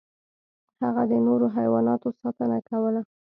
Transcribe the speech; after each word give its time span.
هغه 0.83 1.03
د 1.11 1.13
نورو 1.27 1.47
حیواناتو 1.55 2.07
ساتنه 2.19 2.57
کوله. 2.69 3.01